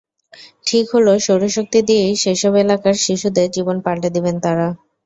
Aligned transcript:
ঠিক 0.65 0.85
হলো 0.93 1.11
সৌরশক্তি 1.19 1.79
দিয়েই 1.87 2.13
সেসব 2.23 2.53
এলাকার 2.63 2.95
শিশুদের 3.03 3.47
জীবন 3.55 3.77
পাল্টে 3.85 4.09
দেবেন 4.15 4.35
তাঁরা। 4.43 4.67